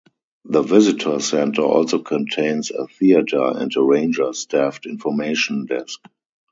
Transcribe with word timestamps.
The 0.45 0.63
visitor 0.63 1.19
center 1.19 1.61
also 1.61 1.99
contains 1.99 2.71
a 2.71 2.87
theater 2.87 3.51
and 3.55 3.71
a 3.77 3.83
ranger-staffed 3.83 4.87
information 4.87 5.67
desk. 5.67 5.99